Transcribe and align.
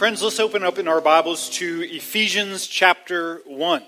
Friends, 0.00 0.22
let's 0.22 0.40
open 0.40 0.64
up 0.64 0.78
in 0.78 0.88
our 0.88 1.02
Bibles 1.02 1.50
to 1.50 1.82
Ephesians 1.82 2.66
chapter 2.66 3.42
1. 3.44 3.82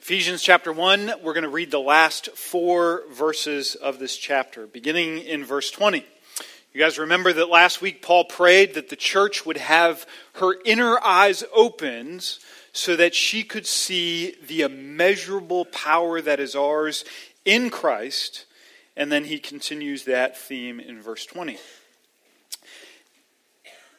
Ephesians 0.00 0.42
chapter 0.42 0.72
1, 0.72 1.12
we're 1.22 1.34
going 1.34 1.44
to 1.44 1.50
read 1.50 1.70
the 1.70 1.78
last 1.78 2.30
four 2.30 3.02
verses 3.12 3.74
of 3.74 3.98
this 3.98 4.16
chapter, 4.16 4.66
beginning 4.66 5.18
in 5.18 5.44
verse 5.44 5.70
20. 5.70 6.02
You 6.72 6.80
guys 6.80 6.98
remember 6.98 7.34
that 7.34 7.50
last 7.50 7.82
week 7.82 8.00
Paul 8.00 8.24
prayed 8.24 8.72
that 8.72 8.88
the 8.88 8.96
church 8.96 9.44
would 9.44 9.58
have 9.58 10.06
her 10.36 10.54
inner 10.64 10.98
eyes 11.04 11.44
opened 11.54 12.38
so 12.72 12.96
that 12.96 13.14
she 13.14 13.42
could 13.42 13.66
see 13.66 14.36
the 14.46 14.62
immeasurable 14.62 15.66
power 15.66 16.22
that 16.22 16.40
is 16.40 16.56
ours 16.56 17.04
in 17.44 17.68
Christ. 17.68 18.46
And 18.96 19.12
then 19.12 19.24
he 19.24 19.40
continues 19.40 20.04
that 20.04 20.38
theme 20.38 20.80
in 20.80 21.02
verse 21.02 21.26
20 21.26 21.58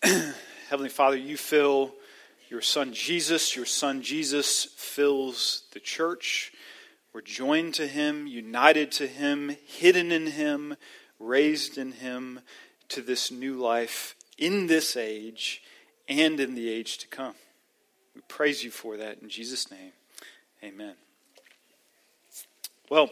Heavenly 0.68 0.90
Father, 0.90 1.16
you 1.16 1.36
fill 1.36 1.92
your 2.48 2.60
Son 2.60 2.92
Jesus. 2.92 3.56
Your 3.56 3.66
Son 3.66 4.00
Jesus 4.00 4.64
fills 4.76 5.64
the 5.72 5.80
church. 5.80 6.52
We're 7.12 7.20
joined 7.20 7.74
to 7.74 7.86
him, 7.88 8.28
united 8.28 8.92
to 8.92 9.08
him, 9.08 9.56
hidden 9.66 10.12
in 10.12 10.28
him, 10.28 10.76
raised 11.18 11.78
in 11.78 11.92
him 11.92 12.40
to 12.90 13.02
this 13.02 13.32
new 13.32 13.54
life 13.54 14.14
in 14.36 14.68
this 14.68 14.96
age 14.96 15.62
and 16.08 16.38
in 16.38 16.54
the 16.54 16.70
age 16.70 16.98
to 16.98 17.08
come. 17.08 17.34
We 18.14 18.20
praise 18.28 18.62
you 18.62 18.70
for 18.70 18.96
that 18.98 19.20
in 19.20 19.28
Jesus' 19.28 19.68
name. 19.68 19.92
Amen. 20.62 20.94
Well, 22.88 23.10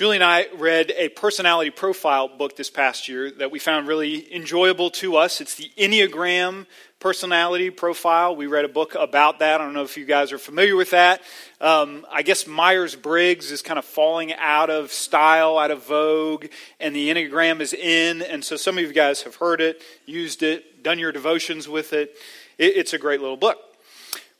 Julie 0.00 0.16
and 0.16 0.24
I 0.24 0.46
read 0.56 0.94
a 0.96 1.10
personality 1.10 1.68
profile 1.68 2.26
book 2.26 2.56
this 2.56 2.70
past 2.70 3.06
year 3.06 3.30
that 3.32 3.50
we 3.50 3.58
found 3.58 3.86
really 3.86 4.34
enjoyable 4.34 4.88
to 4.92 5.16
us. 5.16 5.42
It's 5.42 5.56
the 5.56 5.70
Enneagram 5.76 6.64
personality 7.00 7.68
profile. 7.68 8.34
We 8.34 8.46
read 8.46 8.64
a 8.64 8.68
book 8.68 8.94
about 8.94 9.40
that. 9.40 9.60
I 9.60 9.64
don't 9.64 9.74
know 9.74 9.82
if 9.82 9.98
you 9.98 10.06
guys 10.06 10.32
are 10.32 10.38
familiar 10.38 10.74
with 10.74 10.92
that. 10.92 11.20
Um, 11.60 12.06
I 12.10 12.22
guess 12.22 12.46
Myers 12.46 12.96
Briggs 12.96 13.50
is 13.50 13.60
kind 13.60 13.78
of 13.78 13.84
falling 13.84 14.32
out 14.32 14.70
of 14.70 14.90
style, 14.90 15.58
out 15.58 15.70
of 15.70 15.84
vogue, 15.84 16.46
and 16.80 16.96
the 16.96 17.10
Enneagram 17.10 17.60
is 17.60 17.74
in. 17.74 18.22
And 18.22 18.42
so 18.42 18.56
some 18.56 18.78
of 18.78 18.84
you 18.84 18.94
guys 18.94 19.24
have 19.24 19.34
heard 19.34 19.60
it, 19.60 19.82
used 20.06 20.42
it, 20.42 20.82
done 20.82 20.98
your 20.98 21.12
devotions 21.12 21.68
with 21.68 21.92
it. 21.92 22.16
it 22.56 22.74
it's 22.74 22.94
a 22.94 22.98
great 22.98 23.20
little 23.20 23.36
book. 23.36 23.69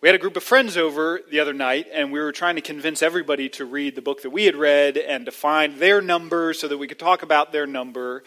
We 0.00 0.08
had 0.08 0.16
a 0.16 0.18
group 0.18 0.38
of 0.38 0.42
friends 0.42 0.78
over 0.78 1.20
the 1.30 1.40
other 1.40 1.52
night, 1.52 1.86
and 1.92 2.10
we 2.10 2.20
were 2.20 2.32
trying 2.32 2.54
to 2.54 2.62
convince 2.62 3.02
everybody 3.02 3.50
to 3.50 3.66
read 3.66 3.94
the 3.94 4.00
book 4.00 4.22
that 4.22 4.30
we 4.30 4.46
had 4.46 4.56
read 4.56 4.96
and 4.96 5.26
to 5.26 5.30
find 5.30 5.76
their 5.76 6.00
number 6.00 6.54
so 6.54 6.68
that 6.68 6.78
we 6.78 6.86
could 6.88 6.98
talk 6.98 7.22
about 7.22 7.52
their 7.52 7.66
number. 7.66 8.24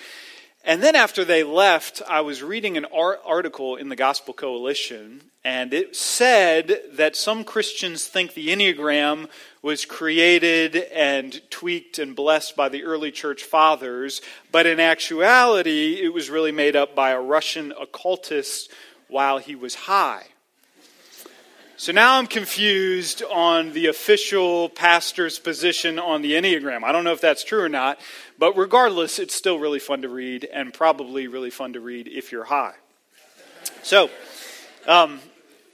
And 0.63 0.83
then 0.83 0.95
after 0.95 1.25
they 1.25 1.41
left, 1.41 2.03
I 2.07 2.21
was 2.21 2.43
reading 2.43 2.77
an 2.77 2.85
article 2.85 3.75
in 3.75 3.89
the 3.89 3.95
Gospel 3.95 4.35
Coalition, 4.35 5.31
and 5.43 5.73
it 5.73 5.95
said 5.95 6.79
that 6.91 7.15
some 7.15 7.43
Christians 7.43 8.05
think 8.05 8.35
the 8.35 8.49
Enneagram 8.49 9.27
was 9.63 9.83
created 9.83 10.75
and 10.75 11.41
tweaked 11.49 11.97
and 11.97 12.15
blessed 12.15 12.55
by 12.55 12.69
the 12.69 12.83
early 12.83 13.11
church 13.11 13.43
fathers, 13.43 14.21
but 14.51 14.67
in 14.67 14.79
actuality, 14.79 16.03
it 16.03 16.13
was 16.13 16.29
really 16.29 16.51
made 16.51 16.75
up 16.75 16.93
by 16.93 17.09
a 17.09 17.19
Russian 17.19 17.73
occultist 17.81 18.71
while 19.07 19.39
he 19.39 19.55
was 19.55 19.73
high. 19.73 20.25
So 21.83 21.91
now 21.91 22.17
I'm 22.17 22.27
confused 22.27 23.23
on 23.29 23.73
the 23.73 23.87
official 23.87 24.69
pastor's 24.69 25.37
position 25.37 25.99
on 25.99 26.21
the 26.21 26.31
Enneagram. 26.31 26.81
I 26.81 26.93
don't 26.93 27.03
know 27.03 27.11
if 27.11 27.19
that's 27.19 27.43
true 27.43 27.59
or 27.59 27.67
not, 27.67 27.99
but 28.39 28.55
regardless, 28.55 29.19
it's 29.19 29.35
still 29.35 29.59
really 29.59 29.79
fun 29.79 30.01
to 30.03 30.07
read 30.07 30.45
and 30.45 30.73
probably 30.73 31.27
really 31.27 31.49
fun 31.49 31.73
to 31.73 31.81
read 31.81 32.07
if 32.07 32.31
you're 32.31 32.45
high. 32.45 32.75
So, 33.81 34.09
um, 34.87 35.19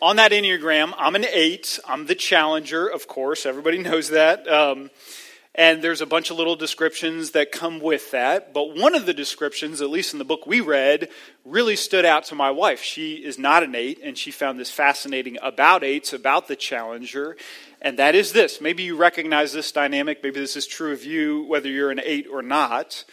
on 0.02 0.16
that 0.16 0.32
Enneagram, 0.32 0.96
I'm 0.98 1.14
an 1.14 1.26
eight. 1.32 1.78
I'm 1.88 2.08
the 2.08 2.16
challenger, 2.16 2.88
of 2.88 3.08
course. 3.08 3.46
Everybody 3.46 3.78
knows 3.78 4.10
that. 4.10 4.48
Um, 4.48 4.90
and 5.56 5.84
there's 5.84 6.02
a 6.02 6.06
bunch 6.06 6.30
of 6.30 6.38
little 6.38 6.56
descriptions 6.56 7.32
that 7.32 7.52
come 7.52 7.80
with 7.80 8.12
that. 8.12 8.54
But 8.54 8.78
one 8.78 8.94
of 8.94 9.06
the 9.06 9.14
descriptions, 9.14 9.82
at 9.82 9.90
least 9.90 10.14
in 10.14 10.20
the 10.20 10.26
book 10.26 10.46
we 10.46 10.62
read, 10.62 11.10
really 11.44 11.76
stood 11.76 12.06
out 12.06 12.26
to 12.26 12.36
my 12.36 12.52
wife. 12.52 12.82
She 12.82 13.16
is 13.16 13.40
not 13.40 13.64
an 13.64 13.74
eight, 13.74 14.00
and 14.04 14.18
she 14.18 14.32
found 14.32 14.60
this 14.60 14.72
fascinating 14.72 15.38
about 15.42 15.84
eights, 15.84 16.14
about 16.14 16.48
the 16.48 16.56
challenger. 16.56 17.36
And 17.82 17.98
that 17.98 18.14
is 18.14 18.32
this. 18.32 18.62
Maybe 18.62 18.84
you 18.84 18.96
recognize 18.96 19.52
this 19.52 19.72
dynamic. 19.72 20.22
Maybe 20.22 20.40
this 20.40 20.56
is 20.56 20.68
true 20.68 20.94
of 20.94 21.04
you, 21.04 21.44
whether 21.46 21.70
you're 21.70 21.92
an 21.92 22.02
eight 22.04 22.28
or 22.32 22.42
not. 22.44 23.04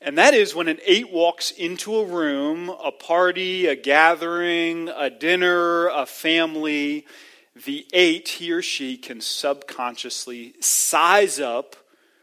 And 0.00 0.18
that 0.18 0.34
is 0.34 0.54
when 0.54 0.68
an 0.68 0.80
eight 0.84 1.10
walks 1.10 1.50
into 1.50 1.96
a 1.96 2.04
room, 2.04 2.68
a 2.68 2.92
party, 2.92 3.66
a 3.68 3.74
gathering, 3.74 4.90
a 4.90 5.08
dinner, 5.08 5.86
a 5.86 6.04
family, 6.04 7.06
the 7.54 7.86
eight, 7.92 8.28
he 8.28 8.52
or 8.52 8.62
she 8.62 8.96
can 8.96 9.20
subconsciously 9.20 10.54
size 10.60 11.38
up 11.38 11.76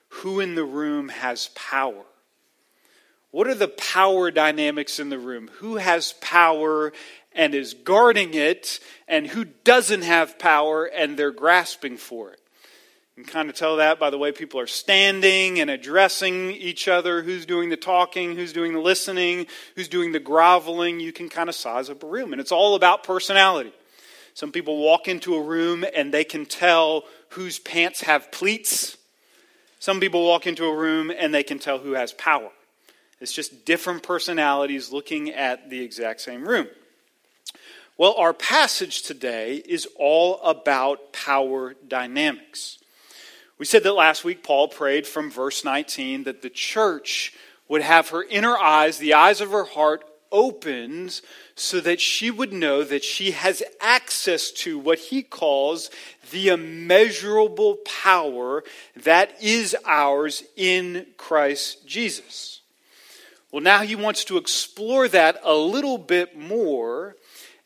who 0.10 0.40
in 0.40 0.56
the 0.56 0.66
room 0.66 1.10
has 1.10 1.50
power. 1.56 2.04
What 3.32 3.48
are 3.48 3.56
the 3.56 3.70
power 3.70 4.30
dynamics 4.30 5.00
in 5.00 5.10
the 5.10 5.18
room? 5.18 5.50
Who 5.60 5.78
has 5.78 6.14
power 6.20 6.92
and 7.32 7.56
is 7.56 7.74
guarding 7.74 8.34
it, 8.34 8.82
and 9.08 9.26
who 9.26 9.46
doesn't 9.46 10.02
have 10.02 10.38
power 10.38 10.84
and 10.84 11.16
they're 11.16 11.32
grasping 11.32 11.96
for 11.96 12.32
it? 12.34 12.42
You 13.16 13.24
can 13.24 13.32
kind 13.32 13.50
of 13.50 13.56
tell 13.56 13.78
that 13.78 14.00
by 14.00 14.10
the 14.10 14.18
way 14.18 14.34
people 14.34 14.60
are 14.60 14.68
standing 14.68 15.62
and 15.62 15.70
addressing 15.70 16.52
each 16.52 16.90
other, 16.90 17.24
who's 17.24 17.46
doing 17.46 17.70
the 17.70 17.78
talking, 17.78 18.36
who's 18.36 18.52
doing 18.52 18.74
the 18.74 18.82
listening, 18.82 19.48
who's 19.76 19.88
doing 19.88 20.12
the 20.12 20.20
groveling. 20.20 21.00
You 21.00 21.14
can 21.14 21.30
kind 21.30 21.48
of 21.48 21.56
size 21.56 21.90
up 21.90 22.04
a 22.04 22.08
room, 22.08 22.34
and 22.34 22.42
it's 22.42 22.52
all 22.52 22.76
about 22.76 23.06
personality. 23.06 23.72
Some 24.34 24.52
people 24.52 24.78
walk 24.78 25.08
into 25.08 25.36
a 25.36 25.42
room 25.42 25.86
and 25.96 26.14
they 26.14 26.24
can 26.24 26.46
tell 26.46 27.04
whose 27.30 27.60
pants 27.60 28.02
have 28.02 28.32
pleats. 28.32 28.98
Some 29.80 30.00
people 30.00 30.26
walk 30.26 30.48
into 30.48 30.66
a 30.66 30.76
room 30.76 31.12
and 31.12 31.34
they 31.34 31.44
can 31.44 31.60
tell 31.60 31.80
who 31.80 31.94
has 31.94 32.14
power. 32.14 32.50
It's 33.20 33.34
just 33.34 33.66
different 33.66 34.04
personalities 34.04 34.92
looking 34.92 35.30
at 35.30 35.70
the 35.70 35.82
exact 35.82 36.22
same 36.22 36.48
room. 36.48 36.68
Well, 37.98 38.16
our 38.18 38.34
passage 38.34 39.04
today 39.04 39.58
is 39.58 39.88
all 39.96 40.42
about 40.42 41.14
power 41.14 41.76
dynamics. 41.88 42.80
We 43.60 43.66
said 43.66 43.84
that 43.84 43.94
last 43.94 44.24
week 44.24 44.44
Paul 44.44 44.70
prayed 44.70 45.06
from 45.06 45.30
verse 45.30 45.64
19 45.64 46.24
that 46.24 46.42
the 46.42 46.50
church 46.50 47.34
would 47.68 47.84
have 47.84 48.10
her 48.10 48.24
inner 48.24 48.58
eyes, 48.58 48.98
the 48.98 49.14
eyes 49.14 49.40
of 49.40 49.52
her 49.52 49.66
heart, 49.66 50.04
opened 50.32 51.22
so 51.56 51.80
that 51.82 52.00
she 52.00 52.32
would 52.32 52.54
know 52.54 52.84
that 52.84 53.04
she 53.04 53.32
has 53.32 53.62
access 53.80 54.52
to 54.52 54.80
what 54.80 55.00
he 55.00 55.22
calls 55.22 55.90
the 56.32 56.50
immeasurable 56.50 57.78
power 57.86 58.64
that 58.96 59.32
is 59.42 59.76
ours 59.86 60.44
in 60.56 61.06
Christ 61.18 61.86
Jesus. 61.88 62.62
Well, 63.52 63.62
now 63.62 63.82
he 63.82 63.96
wants 63.96 64.24
to 64.26 64.38
explore 64.38 65.08
that 65.10 65.40
a 65.44 65.54
little 65.54 65.98
bit 65.98 66.38
more, 66.38 67.18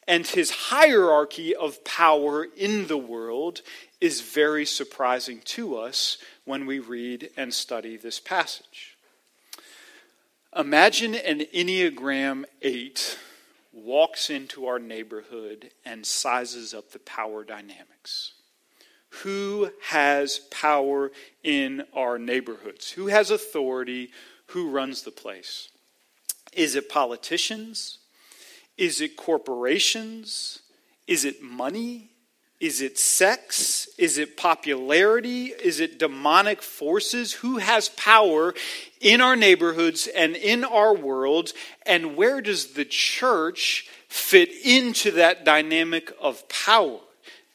and 0.08 0.26
his 0.26 0.50
hierarchy 0.50 1.56
of 1.56 1.84
power 1.84 2.48
in 2.58 2.88
the 2.88 2.98
world 2.98 3.62
is 4.02 4.22
very 4.22 4.66
surprising 4.66 5.42
to 5.46 5.78
us 5.78 6.18
when 6.44 6.66
we 6.66 6.80
read 6.80 7.30
and 7.38 7.54
study 7.54 7.98
this 7.98 8.20
passage. 8.20 8.95
Imagine 10.58 11.16
an 11.16 11.40
Enneagram 11.54 12.46
8 12.62 13.20
walks 13.74 14.30
into 14.30 14.68
our 14.68 14.80
neighborhood 14.80 15.72
and 15.84 16.06
sizes 16.06 16.74
up 16.74 16.92
the 16.92 17.00
power 17.00 17.44
dynamics. 17.44 18.36
Who 19.24 19.70
has 19.90 20.40
power 20.52 21.12
in 21.44 21.84
our 21.94 22.18
neighborhoods? 22.18 22.92
Who 22.92 23.08
has 23.08 23.32
authority? 23.32 24.12
Who 24.48 24.70
runs 24.70 25.02
the 25.02 25.12
place? 25.12 25.68
Is 26.54 26.76
it 26.76 26.88
politicians? 26.88 27.98
Is 28.78 29.02
it 29.02 29.18
corporations? 29.18 30.62
Is 31.06 31.26
it 31.26 31.42
money? 31.42 32.12
Is 32.60 32.82
it 32.82 32.98
sex? 32.98 33.90
Is 33.98 34.18
it 34.18 34.38
popularity? 34.38 35.48
Is 35.48 35.80
it 35.80 36.00
demonic 36.00 36.62
forces? 36.62 37.34
Who 37.34 37.58
has 37.58 37.90
power 37.90 38.54
in 39.02 39.20
our 39.20 39.36
neighborhoods 39.36 40.08
and 40.08 40.36
in 40.36 40.64
our 40.64 40.94
world? 40.94 41.52
And 41.86 42.16
where 42.16 42.42
does 42.42 42.74
the 42.74 42.86
church 42.86 43.90
fit 44.08 44.50
into 44.64 45.12
that 45.12 45.44
dynamic 45.44 46.14
of 46.22 46.48
power? 46.48 47.00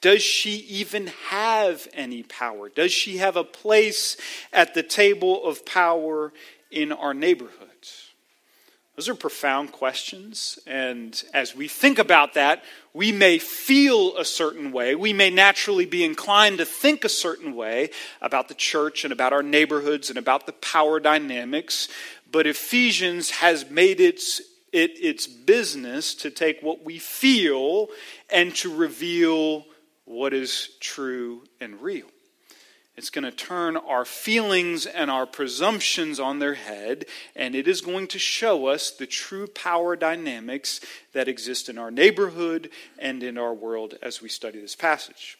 Does 0.02 0.22
she 0.22 0.56
even 0.68 1.08
have 1.28 1.88
any 1.94 2.22
power? 2.22 2.68
Does 2.68 2.92
she 2.92 3.18
have 3.18 3.36
a 3.36 3.44
place 3.44 4.16
at 4.52 4.74
the 4.74 4.82
table 4.82 5.44
of 5.44 5.64
power 5.64 6.32
in 6.70 6.92
our 6.92 7.14
neighborhood? 7.14 7.68
Those 9.00 9.08
are 9.08 9.14
profound 9.14 9.72
questions. 9.72 10.58
And 10.66 11.24
as 11.32 11.56
we 11.56 11.68
think 11.68 11.98
about 11.98 12.34
that, 12.34 12.62
we 12.92 13.12
may 13.12 13.38
feel 13.38 14.14
a 14.18 14.26
certain 14.26 14.72
way. 14.72 14.94
We 14.94 15.14
may 15.14 15.30
naturally 15.30 15.86
be 15.86 16.04
inclined 16.04 16.58
to 16.58 16.66
think 16.66 17.06
a 17.06 17.08
certain 17.08 17.54
way 17.54 17.92
about 18.20 18.48
the 18.48 18.54
church 18.54 19.04
and 19.04 19.10
about 19.10 19.32
our 19.32 19.42
neighborhoods 19.42 20.10
and 20.10 20.18
about 20.18 20.44
the 20.44 20.52
power 20.52 21.00
dynamics. 21.00 21.88
But 22.30 22.46
Ephesians 22.46 23.30
has 23.30 23.70
made 23.70 24.02
its, 24.02 24.42
it 24.70 24.90
its 25.00 25.26
business 25.26 26.14
to 26.16 26.30
take 26.30 26.60
what 26.60 26.84
we 26.84 26.98
feel 26.98 27.88
and 28.28 28.54
to 28.56 28.70
reveal 28.70 29.64
what 30.04 30.34
is 30.34 30.76
true 30.78 31.44
and 31.58 31.80
real. 31.80 32.08
It's 33.00 33.08
going 33.08 33.24
to 33.24 33.30
turn 33.30 33.78
our 33.78 34.04
feelings 34.04 34.84
and 34.84 35.10
our 35.10 35.24
presumptions 35.24 36.20
on 36.20 36.38
their 36.38 36.52
head, 36.52 37.06
and 37.34 37.54
it 37.54 37.66
is 37.66 37.80
going 37.80 38.08
to 38.08 38.18
show 38.18 38.66
us 38.66 38.90
the 38.90 39.06
true 39.06 39.46
power 39.46 39.96
dynamics 39.96 40.82
that 41.14 41.26
exist 41.26 41.70
in 41.70 41.78
our 41.78 41.90
neighborhood 41.90 42.68
and 42.98 43.22
in 43.22 43.38
our 43.38 43.54
world 43.54 43.94
as 44.02 44.20
we 44.20 44.28
study 44.28 44.60
this 44.60 44.76
passage. 44.76 45.38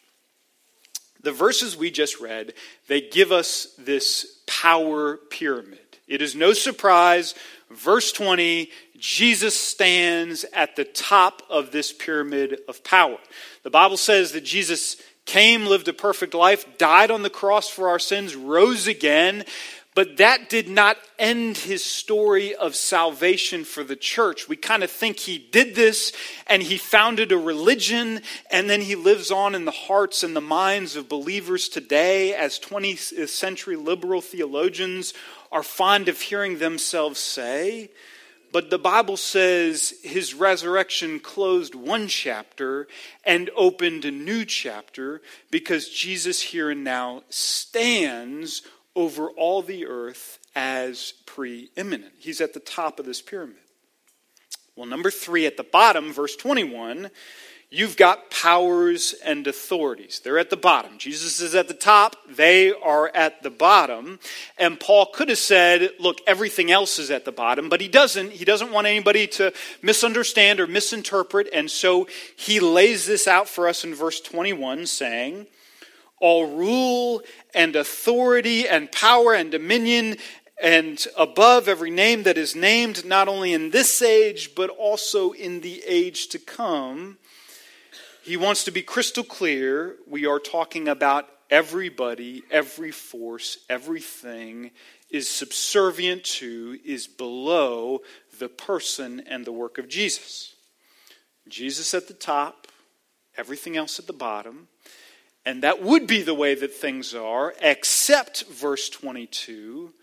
The 1.21 1.31
verses 1.31 1.77
we 1.77 1.91
just 1.91 2.19
read, 2.19 2.55
they 2.87 2.99
give 2.99 3.31
us 3.31 3.67
this 3.77 4.39
power 4.47 5.17
pyramid. 5.17 5.77
It 6.07 6.23
is 6.23 6.33
no 6.33 6.53
surprise, 6.53 7.35
verse 7.69 8.11
20, 8.11 8.71
Jesus 8.97 9.55
stands 9.55 10.45
at 10.51 10.75
the 10.75 10.85
top 10.85 11.43
of 11.47 11.71
this 11.71 11.93
pyramid 11.93 12.59
of 12.67 12.83
power. 12.83 13.17
The 13.61 13.69
Bible 13.69 13.97
says 13.97 14.31
that 14.31 14.43
Jesus 14.43 14.97
came, 15.25 15.65
lived 15.65 15.87
a 15.87 15.93
perfect 15.93 16.33
life, 16.33 16.77
died 16.77 17.11
on 17.11 17.23
the 17.23 17.29
cross 17.29 17.69
for 17.69 17.89
our 17.89 17.99
sins, 17.99 18.35
rose 18.35 18.87
again. 18.87 19.45
But 19.93 20.17
that 20.17 20.49
did 20.49 20.69
not 20.69 20.97
end 21.19 21.57
his 21.57 21.83
story 21.83 22.55
of 22.55 22.75
salvation 22.75 23.65
for 23.65 23.83
the 23.83 23.97
church. 23.97 24.47
We 24.47 24.55
kind 24.55 24.83
of 24.83 24.91
think 24.91 25.19
he 25.19 25.37
did 25.37 25.75
this 25.75 26.13
and 26.47 26.63
he 26.63 26.77
founded 26.77 27.33
a 27.33 27.37
religion, 27.37 28.21
and 28.49 28.69
then 28.69 28.81
he 28.81 28.95
lives 28.95 29.31
on 29.31 29.53
in 29.53 29.65
the 29.65 29.71
hearts 29.71 30.23
and 30.23 30.33
the 30.33 30.41
minds 30.41 30.95
of 30.95 31.09
believers 31.09 31.67
today, 31.67 32.33
as 32.33 32.57
20th 32.57 33.17
uh, 33.17 33.27
century 33.27 33.75
liberal 33.75 34.21
theologians 34.21 35.13
are 35.51 35.63
fond 35.63 36.07
of 36.07 36.21
hearing 36.21 36.59
themselves 36.59 37.19
say. 37.19 37.89
But 38.51 38.69
the 38.69 38.79
Bible 38.79 39.17
says 39.17 39.93
his 40.03 40.33
resurrection 40.33 41.19
closed 41.19 41.73
one 41.73 42.07
chapter 42.07 42.87
and 43.23 43.49
opened 43.55 44.03
a 44.03 44.11
new 44.11 44.43
chapter 44.43 45.21
because 45.49 45.89
Jesus 45.89 46.41
here 46.41 46.69
and 46.69 46.83
now 46.83 47.23
stands 47.29 48.61
over 48.95 49.29
all 49.29 49.61
the 49.61 49.85
earth 49.85 50.39
as 50.53 51.13
preeminent. 51.25 52.13
He's 52.19 52.41
at 52.41 52.53
the 52.53 52.59
top 52.59 52.99
of 52.99 53.05
this 53.05 53.21
pyramid. 53.21 53.55
Well, 54.75 54.87
number 54.87 55.11
three 55.11 55.45
at 55.45 55.57
the 55.57 55.63
bottom, 55.63 56.11
verse 56.11 56.35
21 56.35 57.09
you've 57.73 57.95
got 57.95 58.29
powers 58.29 59.15
and 59.23 59.47
authorities. 59.47 60.19
They're 60.23 60.37
at 60.37 60.49
the 60.49 60.57
bottom. 60.57 60.97
Jesus 60.97 61.39
is 61.39 61.55
at 61.55 61.69
the 61.69 61.73
top, 61.73 62.17
they 62.29 62.73
are 62.73 63.09
at 63.15 63.41
the 63.41 63.49
bottom. 63.49 64.19
And 64.57 64.79
Paul 64.79 65.07
could 65.07 65.29
have 65.29 65.37
said, 65.37 65.91
look, 65.97 66.19
everything 66.27 66.69
else 66.69 66.99
is 66.99 67.09
at 67.09 67.23
the 67.23 67.31
bottom, 67.31 67.69
but 67.69 67.79
he 67.79 67.87
doesn't. 67.87 68.33
He 68.33 68.43
doesn't 68.43 68.73
want 68.73 68.87
anybody 68.87 69.25
to 69.27 69.53
misunderstand 69.81 70.59
or 70.59 70.67
misinterpret. 70.67 71.47
And 71.53 71.71
so 71.71 72.07
he 72.35 72.59
lays 72.59 73.07
this 73.07 73.25
out 73.25 73.47
for 73.47 73.67
us 73.69 73.85
in 73.85 73.95
verse 73.95 74.19
21, 74.19 74.85
saying, 74.85 75.47
all 76.19 76.55
rule 76.55 77.23
and 77.55 77.75
authority 77.75 78.67
and 78.67 78.91
power 78.91 79.33
and 79.33 79.49
dominion 79.49 80.17
and 80.61 81.07
above 81.17 81.67
every 81.67 81.89
name 81.89 82.21
that 82.23 82.37
is 82.37 82.55
named, 82.55 83.03
not 83.03 83.27
only 83.27 83.53
in 83.53 83.71
this 83.71 83.99
age, 84.03 84.53
but 84.55 84.69
also 84.69 85.31
in 85.31 85.61
the 85.61 85.81
age 85.87 86.27
to 86.27 86.37
come 86.37 87.17
he 88.23 88.37
wants 88.37 88.63
to 88.65 88.71
be 88.71 88.81
crystal 88.81 89.23
clear. 89.23 89.95
We 90.07 90.25
are 90.25 90.39
talking 90.39 90.87
about 90.87 91.27
everybody, 91.49 92.43
every 92.51 92.91
force, 92.91 93.57
everything 93.69 94.71
is 95.09 95.27
subservient 95.27 96.23
to, 96.23 96.79
is 96.85 97.07
below 97.07 97.99
the 98.39 98.47
person 98.47 99.21
and 99.27 99.45
the 99.45 99.51
work 99.51 99.77
of 99.77 99.89
Jesus. 99.89 100.55
Jesus 101.47 101.93
at 101.93 102.07
the 102.07 102.13
top, 102.13 102.67
everything 103.35 103.75
else 103.75 103.99
at 103.99 104.07
the 104.07 104.13
bottom. 104.13 104.67
And 105.45 105.63
that 105.63 105.81
would 105.81 106.05
be 106.05 106.21
the 106.21 106.35
way 106.35 106.53
that 106.55 106.73
things 106.73 107.15
are, 107.15 107.53
except 107.59 108.45
verse 108.45 108.89
22 108.89 109.93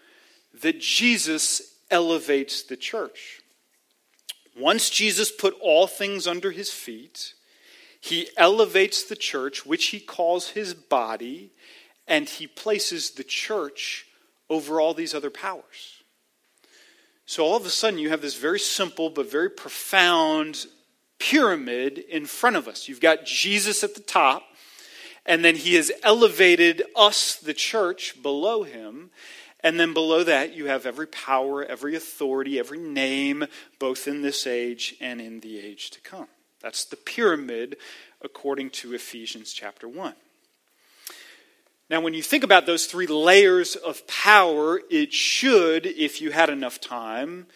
that 0.63 0.81
Jesus 0.81 1.77
elevates 1.91 2.63
the 2.65 2.77
church. 2.77 3.41
Once 4.59 4.91
Jesus 4.91 5.31
put 5.31 5.55
all 5.61 5.87
things 5.87 6.27
under 6.27 6.51
his 6.51 6.71
feet, 6.71 7.35
he 8.01 8.29
elevates 8.37 9.03
the 9.03 9.17
church, 9.17 9.67
which 9.67 9.87
he 9.87 10.01
calls 10.01 10.51
his 10.51 10.75
body, 10.75 11.51
and 12.07 12.29
he 12.29 12.47
places 12.47 13.11
the 13.11 13.25
church 13.25 14.07
over 14.49 14.81
all 14.81 14.95
these 14.95 15.15
other 15.15 15.31
powers. 15.31 16.03
So 17.27 17.45
all 17.45 17.57
of 17.57 17.67
a 17.67 17.71
sudden, 17.71 17.99
you 17.99 18.09
have 18.09 18.23
this 18.23 18.37
very 18.37 18.61
simple 18.61 19.11
but 19.11 19.31
very 19.31 19.51
profound 19.51 20.67
pyramid 21.19 21.99
in 21.99 22.25
front 22.25 22.57
of 22.57 22.69
us. 22.69 22.89
You've 22.89 23.01
got 23.01 23.27
Jesus 23.27 23.85
at 23.85 23.95
the 23.95 24.01
top, 24.01 24.45
and 25.27 25.45
then 25.45 25.57
he 25.57 25.75
has 25.75 25.93
elevated 26.03 26.83
us, 26.97 27.37
the 27.37 27.53
church, 27.53 28.23
below 28.23 28.63
him. 28.63 29.11
And 29.61 29.79
then 29.79 29.93
below 29.93 30.23
that, 30.23 30.55
you 30.55 30.67
have 30.67 30.87
every 30.87 31.09
power, 31.09 31.65
every 31.65 31.97
authority, 31.97 32.59
every 32.59 32.79
name, 32.79 33.45
both 33.79 34.09
in 34.09 34.23
this 34.23 34.47
age 34.47 34.95
and 35.01 35.21
in 35.21 35.41
the 35.41 35.59
age 35.59 35.91
to 35.91 36.01
come. 36.01 36.29
That's 36.61 36.85
the 36.85 36.97
pyramid 36.97 37.77
according 38.23 38.71
to 38.71 38.95
Ephesians 38.95 39.53
chapter 39.53 39.89
1. 39.89 40.15
Now, 41.91 42.01
when 42.01 42.13
you 42.13 42.23
think 42.23 42.45
about 42.45 42.67
those 42.67 42.87
three 42.87 43.07
layers 43.07 43.75
of 43.75 44.07
power, 44.07 44.81
it 44.91 45.13
should, 45.13 45.87
if 45.87 46.21
you 46.21 46.33
had 46.33 46.51
enough 46.51 46.81
time, 46.81 47.47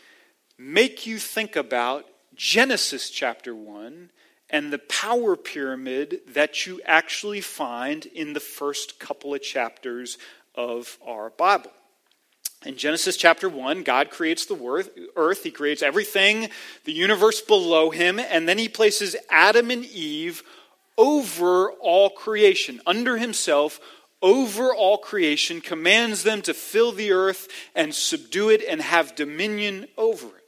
make 0.56 1.06
you 1.06 1.18
think 1.18 1.54
about 1.54 2.06
Genesis 2.34 3.10
chapter 3.10 3.54
1 3.54 4.10
and 4.48 4.72
the 4.72 4.78
power 4.78 5.36
pyramid 5.36 6.20
that 6.28 6.66
you 6.66 6.80
actually 6.86 7.40
find 7.40 8.06
in 8.06 8.32
the 8.32 8.40
first 8.40 8.98
couple 8.98 9.34
of 9.34 9.42
chapters 9.42 10.16
of 10.54 10.98
our 11.06 11.30
Bible. 11.30 11.72
In 12.64 12.76
Genesis 12.76 13.16
chapter 13.16 13.48
1, 13.48 13.82
God 13.82 14.10
creates 14.10 14.46
the 14.46 14.56
earth, 15.16 15.42
He 15.42 15.50
creates 15.50 15.82
everything, 15.82 16.48
the 16.84 16.92
universe 16.92 17.40
below 17.40 17.90
Him, 17.90 18.20
and 18.20 18.48
then 18.48 18.58
He 18.58 18.68
places 18.68 19.16
Adam 19.30 19.70
and 19.70 19.84
Eve 19.84 20.44
over 20.96 21.72
all 21.72 22.10
creation, 22.10 22.80
under 22.86 23.16
Himself, 23.16 23.80
over 24.20 24.72
all 24.72 24.98
creation, 24.98 25.60
commands 25.60 26.22
them 26.22 26.40
to 26.42 26.54
fill 26.54 26.92
the 26.92 27.10
earth 27.10 27.48
and 27.74 27.92
subdue 27.92 28.50
it 28.50 28.62
and 28.68 28.80
have 28.80 29.16
dominion 29.16 29.88
over 29.98 30.28
it. 30.28 30.41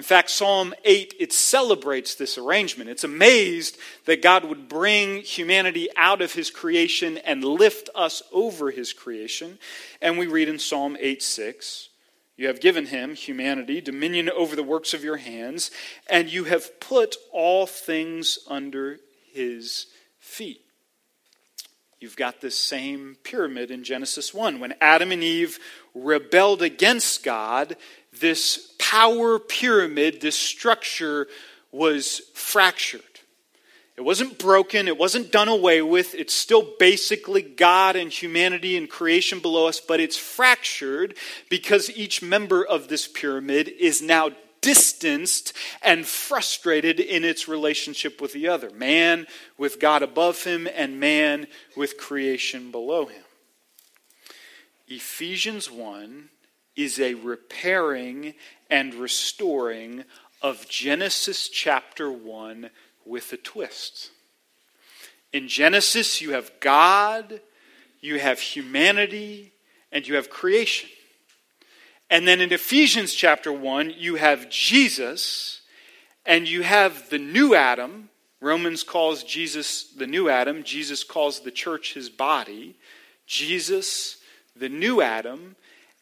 In 0.00 0.04
fact, 0.04 0.30
Psalm 0.30 0.72
8, 0.82 1.12
it 1.20 1.30
celebrates 1.30 2.14
this 2.14 2.38
arrangement. 2.38 2.88
It's 2.88 3.04
amazed 3.04 3.76
that 4.06 4.22
God 4.22 4.46
would 4.46 4.66
bring 4.66 5.18
humanity 5.18 5.90
out 5.94 6.22
of 6.22 6.32
his 6.32 6.50
creation 6.50 7.18
and 7.18 7.44
lift 7.44 7.90
us 7.94 8.22
over 8.32 8.70
his 8.70 8.94
creation. 8.94 9.58
And 10.00 10.16
we 10.16 10.26
read 10.26 10.48
in 10.48 10.58
Psalm 10.58 10.96
8 10.98 11.22
6, 11.22 11.90
You 12.38 12.46
have 12.46 12.62
given 12.62 12.86
him, 12.86 13.14
humanity, 13.14 13.82
dominion 13.82 14.30
over 14.30 14.56
the 14.56 14.62
works 14.62 14.94
of 14.94 15.04
your 15.04 15.18
hands, 15.18 15.70
and 16.08 16.32
you 16.32 16.44
have 16.44 16.80
put 16.80 17.16
all 17.30 17.66
things 17.66 18.38
under 18.48 19.00
his 19.34 19.84
feet. 20.18 20.62
You've 22.00 22.16
got 22.16 22.40
this 22.40 22.56
same 22.56 23.18
pyramid 23.22 23.70
in 23.70 23.84
Genesis 23.84 24.32
1. 24.32 24.58
When 24.60 24.72
Adam 24.80 25.12
and 25.12 25.22
Eve 25.22 25.58
rebelled 25.94 26.62
against 26.62 27.22
God, 27.22 27.76
this 28.18 28.74
power 28.78 29.38
pyramid, 29.38 30.20
this 30.20 30.36
structure 30.36 31.28
was 31.72 32.20
fractured. 32.34 33.02
It 33.96 34.04
wasn't 34.04 34.38
broken, 34.38 34.88
it 34.88 34.96
wasn't 34.96 35.30
done 35.30 35.48
away 35.48 35.82
with. 35.82 36.14
It's 36.14 36.32
still 36.32 36.74
basically 36.78 37.42
God 37.42 37.96
and 37.96 38.10
humanity 38.10 38.76
and 38.76 38.88
creation 38.88 39.40
below 39.40 39.66
us, 39.68 39.78
but 39.78 40.00
it's 40.00 40.16
fractured 40.16 41.16
because 41.50 41.90
each 41.90 42.22
member 42.22 42.64
of 42.64 42.88
this 42.88 43.06
pyramid 43.06 43.68
is 43.68 44.00
now 44.00 44.30
distanced 44.62 45.52
and 45.82 46.06
frustrated 46.06 46.98
in 46.98 47.24
its 47.24 47.46
relationship 47.46 48.20
with 48.20 48.32
the 48.32 48.48
other 48.48 48.70
man 48.70 49.26
with 49.58 49.78
God 49.78 50.02
above 50.02 50.44
him, 50.44 50.66
and 50.74 50.98
man 50.98 51.46
with 51.76 51.98
creation 51.98 52.70
below 52.70 53.06
him. 53.06 53.24
Ephesians 54.88 55.70
1 55.70 56.30
is 56.82 56.98
a 56.98 57.14
repairing 57.14 58.34
and 58.70 58.94
restoring 58.94 60.04
of 60.42 60.68
Genesis 60.68 61.48
chapter 61.48 62.10
1 62.10 62.70
with 63.04 63.32
a 63.32 63.36
twist. 63.36 64.10
In 65.32 65.48
Genesis, 65.48 66.20
you 66.20 66.32
have 66.32 66.50
God, 66.60 67.40
you 68.00 68.18
have 68.18 68.40
humanity, 68.40 69.52
and 69.92 70.06
you 70.06 70.14
have 70.14 70.30
creation. 70.30 70.88
And 72.08 72.26
then 72.26 72.40
in 72.40 72.52
Ephesians 72.52 73.14
chapter 73.14 73.52
1, 73.52 73.94
you 73.96 74.16
have 74.16 74.50
Jesus, 74.50 75.60
and 76.26 76.48
you 76.48 76.62
have 76.62 77.10
the 77.10 77.18
new 77.18 77.54
Adam. 77.54 78.08
Romans 78.40 78.82
calls 78.82 79.22
Jesus 79.22 79.84
the 79.84 80.06
new 80.06 80.28
Adam, 80.28 80.64
Jesus 80.64 81.04
calls 81.04 81.40
the 81.40 81.50
church 81.50 81.94
his 81.94 82.08
body. 82.08 82.76
Jesus, 83.26 84.16
the 84.56 84.68
new 84.68 85.00
Adam, 85.00 85.54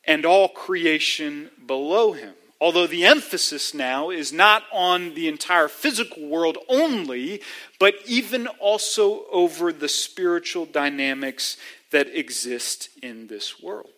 and 0.08 0.24
all 0.24 0.48
creation 0.48 1.50
below 1.66 2.12
him. 2.12 2.32
Although 2.60 2.88
the 2.88 3.04
emphasis 3.04 3.72
now 3.72 4.10
is 4.10 4.32
not 4.32 4.64
on 4.72 5.14
the 5.14 5.28
entire 5.28 5.68
physical 5.68 6.26
world 6.26 6.58
only, 6.68 7.42
but 7.78 7.94
even 8.06 8.48
also 8.48 9.26
over 9.30 9.72
the 9.72 9.88
spiritual 9.88 10.64
dynamics 10.64 11.56
that 11.92 12.08
exist 12.08 12.88
in 13.00 13.28
this 13.28 13.62
world. 13.62 13.90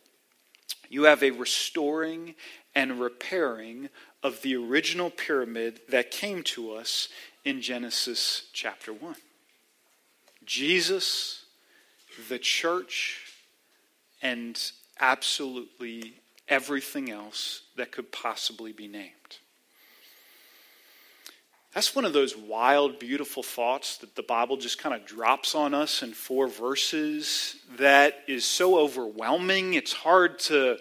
You 0.90 1.04
have 1.04 1.22
a 1.22 1.30
restoring 1.30 2.34
and 2.74 3.00
repairing 3.00 3.88
of 4.22 4.42
the 4.42 4.56
original 4.56 5.10
pyramid 5.10 5.80
that 5.88 6.10
came 6.10 6.42
to 6.42 6.72
us 6.72 7.08
in 7.44 7.62
Genesis 7.62 8.50
chapter 8.52 8.92
1. 8.92 9.14
Jesus, 10.44 11.44
the 12.28 12.38
church, 12.38 13.32
and 14.20 14.60
absolutely 15.00 16.14
everything 16.48 17.10
else 17.10 17.62
that 17.76 17.92
could 17.92 18.12
possibly 18.12 18.72
be 18.72 18.88
named. 18.88 19.38
That's 21.72 21.94
one 21.94 22.04
of 22.04 22.12
those 22.12 22.36
wild, 22.36 22.98
beautiful 22.98 23.44
thoughts 23.44 23.98
that 23.98 24.16
the 24.16 24.24
Bible 24.24 24.56
just 24.56 24.78
kind 24.78 24.92
of 24.94 25.06
drops 25.06 25.54
on 25.54 25.72
us 25.72 26.02
in 26.02 26.12
four 26.12 26.48
verses 26.48 27.56
that 27.78 28.24
is 28.26 28.44
so 28.44 28.76
overwhelming. 28.76 29.74
It's 29.74 29.92
hard 29.92 30.40
to 30.40 30.78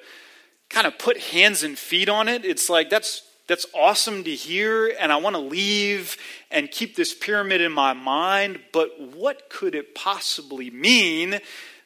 kind 0.67 0.87
of 0.87 0.97
put 0.97 1.17
hands 1.17 1.61
and 1.61 1.77
feet 1.77 2.09
on 2.09 2.27
it. 2.27 2.43
It's 2.43 2.71
like, 2.71 2.89
that's, 2.89 3.21
that's 3.47 3.67
awesome 3.75 4.23
to 4.23 4.31
hear, 4.31 4.95
and 4.99 5.11
I 5.11 5.17
want 5.17 5.35
to 5.35 5.41
leave 5.41 6.17
and 6.49 6.71
keep 6.71 6.95
this 6.95 7.13
pyramid 7.13 7.61
in 7.61 7.71
my 7.71 7.93
mind, 7.93 8.59
but 8.73 8.99
what 8.99 9.47
could 9.49 9.75
it 9.75 9.93
possibly 9.93 10.71
mean 10.71 11.39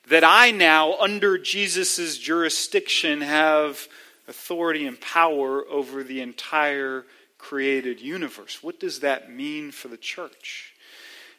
that 0.10 0.24
I 0.24 0.52
now, 0.52 0.98
under 1.00 1.38
Jesus' 1.38 2.18
jurisdiction, 2.18 3.22
have 3.22 3.88
authority 4.28 4.86
and 4.86 5.00
power 5.00 5.64
over 5.70 6.04
the 6.04 6.22
entire 6.22 7.06
created 7.38 8.02
universe. 8.02 8.64
What 8.64 8.80
does 8.80 9.02
that 9.02 9.32
mean 9.32 9.72
for 9.72 9.88
the 9.88 9.98
church? 9.98 10.74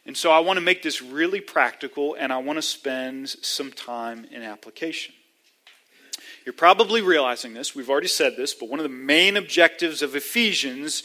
And 0.06 0.16
so 0.16 0.30
I 0.30 0.40
want 0.40 0.58
to 0.58 0.60
make 0.60 0.82
this 0.82 1.00
really 1.00 1.40
practical 1.40 2.14
and 2.14 2.32
I 2.32 2.38
want 2.38 2.58
to 2.58 2.62
spend 2.62 3.30
some 3.30 3.72
time 3.72 4.26
in 4.30 4.42
application. 4.42 5.14
You're 6.44 6.52
probably 6.52 7.00
realizing 7.00 7.54
this, 7.54 7.74
we've 7.74 7.88
already 7.88 8.08
said 8.08 8.36
this, 8.36 8.52
but 8.52 8.68
one 8.68 8.78
of 8.78 8.82
the 8.82 8.90
main 8.90 9.38
objectives 9.38 10.02
of 10.02 10.14
Ephesians 10.14 11.02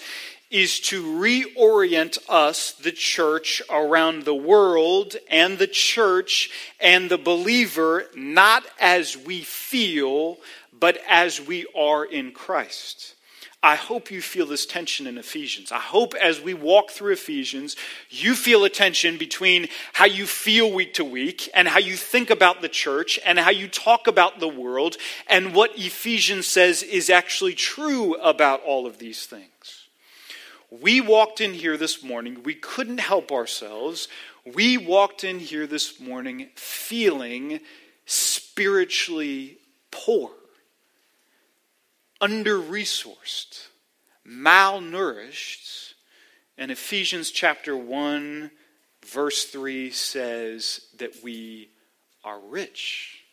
is 0.49 0.79
to 0.79 1.03
reorient 1.03 2.17
us, 2.27 2.71
the 2.71 2.91
church, 2.91 3.61
around 3.69 4.23
the 4.23 4.35
world 4.35 5.15
and 5.29 5.57
the 5.57 5.67
church 5.67 6.49
and 6.79 7.09
the 7.09 7.17
believer, 7.17 8.05
not 8.15 8.63
as 8.79 9.15
we 9.15 9.41
feel, 9.41 10.37
but 10.77 10.97
as 11.07 11.39
we 11.39 11.65
are 11.75 12.03
in 12.03 12.31
Christ. 12.31 13.15
I 13.61 13.75
hope 13.75 14.09
you 14.09 14.21
feel 14.21 14.45
this 14.45 14.65
tension 14.65 15.05
in 15.05 15.17
Ephesians. 15.17 15.71
I 15.73 15.79
hope 15.79 16.13
as 16.13 16.39
we 16.39 16.53
walk 16.53 16.91
through 16.91 17.11
Ephesians, 17.11 17.75
you 18.09 18.33
feel 18.33 18.63
a 18.63 18.69
tension 18.69 19.17
between 19.17 19.67
how 19.91 20.05
you 20.05 20.25
feel 20.25 20.71
week 20.71 20.93
to 20.93 21.03
week 21.03 21.49
and 21.53 21.67
how 21.67 21.79
you 21.79 21.97
think 21.97 22.29
about 22.29 22.61
the 22.61 22.69
church 22.69 23.19
and 23.25 23.37
how 23.37 23.49
you 23.49 23.67
talk 23.67 24.07
about 24.07 24.39
the 24.39 24.47
world 24.47 24.95
and 25.27 25.53
what 25.53 25.77
Ephesians 25.77 26.47
says 26.47 26.83
is 26.83 27.09
actually 27.09 27.53
true 27.53 28.15
about 28.15 28.63
all 28.63 28.87
of 28.87 28.97
these 28.97 29.25
things. 29.25 29.88
We 30.71 31.01
walked 31.01 31.41
in 31.41 31.53
here 31.53 31.77
this 31.77 32.03
morning, 32.03 32.43
we 32.43 32.53
couldn't 32.53 32.99
help 32.99 33.31
ourselves. 33.31 34.07
We 34.45 34.77
walked 34.77 35.23
in 35.23 35.39
here 35.39 35.65
this 35.65 35.99
morning 35.99 36.49
feeling 36.55 37.59
spiritually 38.05 39.57
poor 39.91 40.31
under 42.21 42.57
resourced, 42.59 43.67
malnourished. 44.27 45.93
And 46.57 46.71
Ephesians 46.71 47.31
chapter 47.31 47.75
1, 47.75 48.51
verse 49.05 49.45
3 49.45 49.91
says 49.91 50.81
that 50.97 51.23
we 51.23 51.69
are 52.23 52.39
rich, 52.39 53.23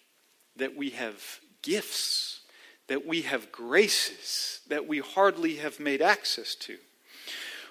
that 0.56 0.76
we 0.76 0.90
have 0.90 1.40
gifts, 1.62 2.40
that 2.86 3.04
we 3.04 3.22
have 3.22 3.50
graces 3.50 4.56
that 4.68 4.86
we 4.86 4.98
hardly 4.98 5.56
have 5.56 5.80
made 5.80 6.02
access 6.02 6.54
to. 6.54 6.76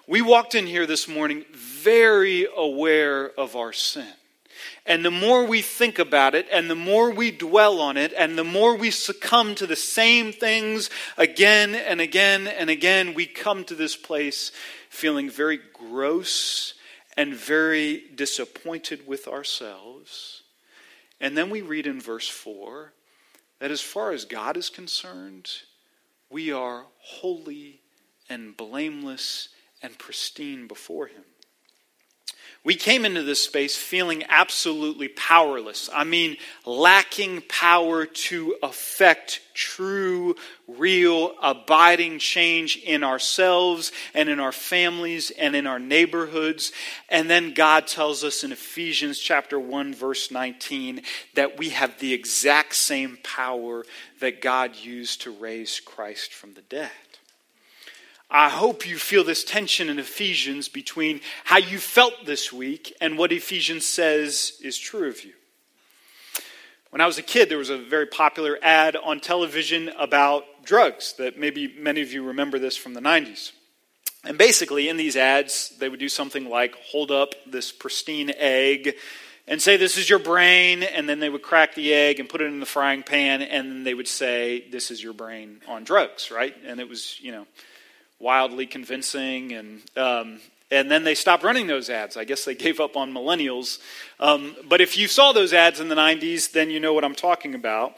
We 0.07 0.21
walked 0.21 0.53
in 0.53 0.67
here 0.67 0.85
this 0.85 1.07
morning 1.07 1.45
very 1.51 2.47
aware 2.55 3.31
of 3.39 3.55
our 3.55 3.73
sin. 3.73 4.13
And 4.85 5.03
the 5.03 5.09
more 5.09 5.45
we 5.45 5.63
think 5.63 5.97
about 5.97 6.35
it, 6.35 6.47
and 6.51 6.69
the 6.69 6.75
more 6.75 7.11
we 7.11 7.31
dwell 7.31 7.81
on 7.81 7.97
it, 7.97 8.13
and 8.15 8.37
the 8.37 8.43
more 8.43 8.75
we 8.75 8.91
succumb 8.91 9.55
to 9.55 9.65
the 9.65 9.75
same 9.75 10.31
things 10.31 10.91
again 11.17 11.73
and 11.73 11.99
again 11.99 12.45
and 12.47 12.69
again, 12.69 13.15
we 13.15 13.25
come 13.25 13.63
to 13.63 13.73
this 13.73 13.95
place 13.95 14.51
feeling 14.89 15.27
very 15.27 15.59
gross 15.73 16.75
and 17.17 17.33
very 17.33 18.03
disappointed 18.13 19.07
with 19.07 19.27
ourselves. 19.27 20.43
And 21.19 21.35
then 21.35 21.49
we 21.49 21.63
read 21.63 21.87
in 21.87 21.99
verse 21.99 22.27
4 22.27 22.93
that 23.57 23.71
as 23.71 23.81
far 23.81 24.11
as 24.11 24.25
God 24.25 24.55
is 24.55 24.69
concerned, 24.69 25.49
we 26.29 26.51
are 26.51 26.85
holy 26.99 27.81
and 28.29 28.55
blameless 28.55 29.49
and 29.85 29.97
pristine 29.97 30.67
before 30.67 31.07
Him. 31.07 31.23
We 32.65 32.73
came 32.73 33.05
into 33.05 33.21
this 33.21 33.43
space 33.43 33.75
feeling 33.75 34.23
absolutely 34.27 35.07
powerless. 35.07 35.87
I 35.93 36.03
mean, 36.03 36.37
lacking 36.65 37.43
power 37.47 38.07
to 38.07 38.55
affect 38.63 39.41
true, 39.53 40.35
real, 40.67 41.35
abiding 41.43 42.17
change 42.17 42.77
in 42.77 43.03
ourselves 43.03 43.91
and 44.15 44.29
in 44.29 44.39
our 44.39 44.51
families 44.51 45.29
and 45.29 45.55
in 45.55 45.67
our 45.67 45.77
neighborhoods. 45.77 46.71
And 47.07 47.29
then 47.29 47.53
God 47.53 47.85
tells 47.85 48.23
us 48.23 48.43
in 48.43 48.51
Ephesians 48.51 49.19
chapter 49.19 49.59
1 49.59 49.93
verse 49.93 50.31
19 50.31 51.03
that 51.35 51.59
we 51.59 51.69
have 51.69 51.99
the 51.99 52.13
exact 52.13 52.73
same 52.73 53.19
power 53.21 53.85
that 54.21 54.41
God 54.41 54.75
used 54.75 55.21
to 55.21 55.31
raise 55.31 55.79
Christ 55.79 56.33
from 56.33 56.55
the 56.55 56.63
dead. 56.63 56.89
I 58.29 58.49
hope 58.49 58.87
you 58.87 58.97
feel 58.97 59.23
this 59.23 59.43
tension 59.43 59.89
in 59.89 59.99
Ephesians 59.99 60.67
between 60.67 61.21
how 61.43 61.57
you 61.57 61.77
felt 61.77 62.25
this 62.25 62.51
week 62.51 62.95
and 62.99 63.17
what 63.17 63.31
Ephesians 63.31 63.85
says 63.85 64.59
is 64.63 64.77
true 64.77 65.07
of 65.07 65.23
you. 65.23 65.33
When 66.89 67.01
I 67.01 67.07
was 67.07 67.17
a 67.17 67.23
kid, 67.23 67.49
there 67.49 67.57
was 67.57 67.69
a 67.69 67.77
very 67.77 68.05
popular 68.05 68.57
ad 68.61 68.95
on 68.95 69.19
television 69.19 69.89
about 69.99 70.45
drugs 70.63 71.13
that 71.17 71.37
maybe 71.37 71.73
many 71.77 72.01
of 72.01 72.11
you 72.11 72.23
remember 72.23 72.57
this 72.57 72.77
from 72.77 72.93
the 72.93 73.01
90s. 73.01 73.51
And 74.23 74.37
basically, 74.37 74.89
in 74.89 74.97
these 74.97 75.15
ads, 75.15 75.75
they 75.79 75.87
would 75.87 75.99
do 75.99 76.09
something 76.09 76.49
like 76.49 76.73
hold 76.75 77.11
up 77.11 77.35
this 77.45 77.71
pristine 77.71 78.31
egg 78.37 78.95
and 79.47 79.61
say, 79.61 79.77
This 79.77 79.97
is 79.97 80.09
your 80.09 80.19
brain. 80.19 80.81
And 80.81 81.07
then 81.07 81.19
they 81.19 81.29
would 81.29 81.43
crack 81.43 81.75
the 81.75 81.93
egg 81.93 82.19
and 82.19 82.27
put 82.27 82.41
it 82.41 82.45
in 82.45 82.59
the 82.59 82.65
frying 82.65 83.03
pan. 83.03 83.43
And 83.43 83.71
then 83.71 83.83
they 83.83 83.93
would 83.93 84.07
say, 84.07 84.65
This 84.71 84.89
is 84.89 85.03
your 85.03 85.13
brain 85.13 85.61
on 85.67 85.83
drugs, 85.83 86.31
right? 86.31 86.55
And 86.65 86.79
it 86.79 86.89
was, 86.89 87.19
you 87.21 87.31
know, 87.31 87.45
wildly 88.25 88.65
convincing 88.65 89.53
and 89.53 89.83
um, 89.95 90.39
and 90.71 90.89
then 90.89 91.03
they 91.03 91.13
stopped 91.13 91.43
running 91.43 91.67
those 91.67 91.91
ads. 91.91 92.17
I 92.17 92.23
guess 92.23 92.43
they 92.43 92.55
gave 92.55 92.79
up 92.79 92.97
on 92.97 93.13
millennials. 93.13 93.79
Um, 94.19 94.55
but 94.67 94.81
if 94.81 94.97
you 94.97 95.07
saw 95.07 95.31
those 95.31 95.53
ads 95.53 95.79
in 95.79 95.89
the 95.89 95.95
90s, 95.95 96.51
then 96.51 96.71
you 96.71 96.79
know 96.79 96.91
what 96.91 97.05
I'm 97.05 97.13
talking 97.13 97.53
about. 97.53 97.93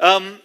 Um, 0.00 0.40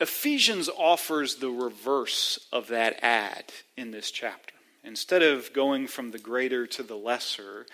Ephesians 0.00 0.68
offers 0.68 1.36
the 1.36 1.50
reverse 1.50 2.44
of 2.52 2.66
that 2.68 2.98
ad 3.04 3.52
in 3.76 3.92
this 3.92 4.10
chapter. 4.10 4.54
Instead 4.82 5.22
of 5.22 5.52
going 5.52 5.86
from 5.86 6.10
the 6.10 6.18
greater 6.18 6.66
to 6.66 6.82
the 6.82 6.96
lesser, 6.96 7.66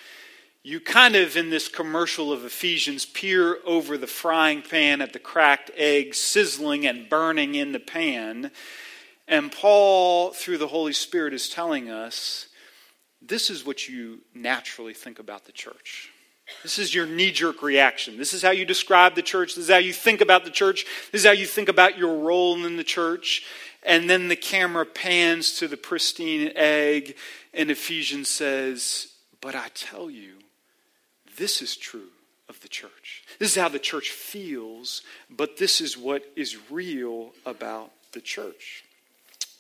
you 0.62 0.78
kind 0.78 1.16
of, 1.16 1.38
in 1.38 1.48
this 1.48 1.68
commercial 1.68 2.32
of 2.32 2.44
Ephesians, 2.44 3.06
peer 3.06 3.58
over 3.64 3.96
the 3.96 4.06
frying 4.06 4.60
pan 4.60 5.00
at 5.00 5.14
the 5.14 5.18
cracked 5.18 5.70
egg 5.74 6.14
sizzling 6.14 6.86
and 6.86 7.08
burning 7.08 7.54
in 7.54 7.72
the 7.72 7.80
pan 7.80 8.50
And 9.28 9.50
Paul, 9.50 10.30
through 10.30 10.58
the 10.58 10.68
Holy 10.68 10.92
Spirit, 10.92 11.34
is 11.34 11.48
telling 11.48 11.90
us 11.90 12.46
this 13.20 13.50
is 13.50 13.66
what 13.66 13.88
you 13.88 14.20
naturally 14.34 14.94
think 14.94 15.18
about 15.18 15.44
the 15.44 15.52
church. 15.52 16.10
This 16.62 16.78
is 16.78 16.94
your 16.94 17.06
knee 17.06 17.32
jerk 17.32 17.60
reaction. 17.60 18.18
This 18.18 18.32
is 18.32 18.42
how 18.42 18.52
you 18.52 18.64
describe 18.64 19.16
the 19.16 19.22
church. 19.22 19.54
This 19.54 19.64
is 19.64 19.70
how 19.70 19.78
you 19.78 19.92
think 19.92 20.20
about 20.20 20.44
the 20.44 20.50
church. 20.50 20.86
This 21.10 21.22
is 21.22 21.26
how 21.26 21.32
you 21.32 21.46
think 21.46 21.68
about 21.68 21.98
your 21.98 22.18
role 22.20 22.64
in 22.64 22.76
the 22.76 22.84
church. 22.84 23.44
And 23.82 24.08
then 24.08 24.28
the 24.28 24.36
camera 24.36 24.86
pans 24.86 25.58
to 25.58 25.66
the 25.66 25.76
pristine 25.76 26.52
egg, 26.54 27.16
and 27.52 27.70
Ephesians 27.70 28.28
says, 28.28 29.08
But 29.40 29.54
I 29.54 29.68
tell 29.74 30.08
you, 30.08 30.34
this 31.36 31.62
is 31.62 31.76
true 31.76 32.10
of 32.48 32.60
the 32.60 32.68
church. 32.68 33.24
This 33.38 33.56
is 33.56 33.62
how 33.62 33.68
the 33.68 33.78
church 33.78 34.10
feels, 34.10 35.02
but 35.28 35.56
this 35.56 35.80
is 35.80 35.98
what 35.98 36.24
is 36.36 36.70
real 36.70 37.32
about 37.44 37.90
the 38.12 38.20
church. 38.20 38.84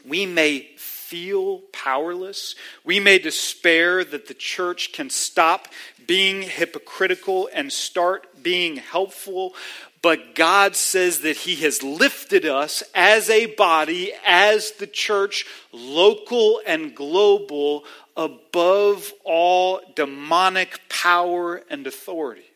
We 0.06 0.26
may 0.26 0.60
feel 0.76 1.58
powerless. 1.72 2.54
We 2.84 3.00
may 3.00 3.18
despair 3.18 4.04
that 4.04 4.26
the 4.26 4.34
church 4.34 4.92
can 4.92 5.10
stop 5.10 5.68
being 6.06 6.42
hypocritical 6.42 7.48
and 7.52 7.72
start 7.72 8.42
being 8.42 8.76
helpful. 8.76 9.54
But 10.02 10.34
God 10.34 10.76
says 10.76 11.20
that 11.20 11.36
He 11.36 11.56
has 11.56 11.82
lifted 11.82 12.44
us 12.44 12.82
as 12.94 13.30
a 13.30 13.46
body, 13.46 14.12
as 14.26 14.72
the 14.72 14.86
church, 14.86 15.46
local 15.72 16.60
and 16.66 16.94
global, 16.94 17.84
above 18.16 19.12
all 19.24 19.80
demonic 19.94 20.80
power 20.88 21.62
and 21.68 21.86
authority. 21.86 22.50